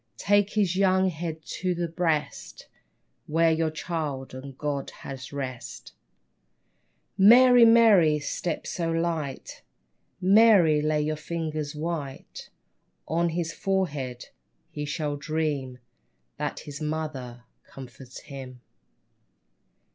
Take 0.17 0.53
his 0.53 0.75
young 0.75 1.09
head 1.09 1.45
to 1.59 1.75
the 1.75 1.87
breast 1.87 2.67
Where 3.27 3.51
your 3.51 3.69
Child 3.69 4.33
and 4.33 4.57
God 4.57 4.89
had 4.89 5.31
rest, 5.31 5.91
Mary, 7.19 7.65
Mary, 7.65 8.17
step 8.17 8.65
so 8.65 8.89
light. 8.89 9.61
Mary, 10.19 10.81
lay 10.81 11.03
your 11.03 11.15
fingers 11.17 11.75
white 11.75 12.49
On 13.07 13.29
his 13.29 13.53
forehead! 13.53 14.29
He 14.71 14.85
shall 14.85 15.17
dream 15.17 15.77
That 16.37 16.61
his 16.61 16.81
mother 16.81 17.43
comforts 17.63 18.21
him. 18.21 18.61